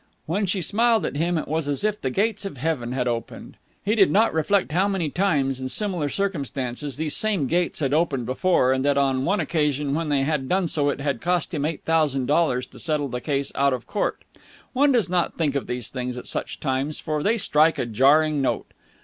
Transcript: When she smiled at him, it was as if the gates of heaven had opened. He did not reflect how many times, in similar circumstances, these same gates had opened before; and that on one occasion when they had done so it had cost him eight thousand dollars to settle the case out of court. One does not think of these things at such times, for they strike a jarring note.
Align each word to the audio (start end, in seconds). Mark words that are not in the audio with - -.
When 0.25 0.47
she 0.47 0.63
smiled 0.63 1.05
at 1.05 1.15
him, 1.17 1.37
it 1.37 1.47
was 1.47 1.67
as 1.67 1.83
if 1.83 2.01
the 2.01 2.09
gates 2.09 2.43
of 2.43 2.57
heaven 2.57 2.91
had 2.91 3.07
opened. 3.07 3.55
He 3.85 3.93
did 3.93 4.09
not 4.09 4.33
reflect 4.33 4.71
how 4.71 4.87
many 4.87 5.11
times, 5.11 5.59
in 5.59 5.69
similar 5.69 6.09
circumstances, 6.09 6.97
these 6.97 7.15
same 7.15 7.45
gates 7.45 7.81
had 7.81 7.93
opened 7.93 8.25
before; 8.25 8.73
and 8.73 8.83
that 8.83 8.97
on 8.97 9.25
one 9.25 9.39
occasion 9.39 9.93
when 9.93 10.09
they 10.09 10.23
had 10.23 10.49
done 10.49 10.67
so 10.67 10.89
it 10.89 11.01
had 11.01 11.21
cost 11.21 11.53
him 11.53 11.65
eight 11.65 11.83
thousand 11.85 12.25
dollars 12.25 12.65
to 12.65 12.79
settle 12.79 13.09
the 13.09 13.21
case 13.21 13.51
out 13.53 13.73
of 13.73 13.85
court. 13.85 14.23
One 14.73 14.91
does 14.91 15.07
not 15.07 15.37
think 15.37 15.53
of 15.53 15.67
these 15.67 15.89
things 15.89 16.17
at 16.17 16.25
such 16.25 16.59
times, 16.59 16.99
for 16.99 17.21
they 17.21 17.37
strike 17.37 17.77
a 17.77 17.85
jarring 17.85 18.41
note. 18.41 18.71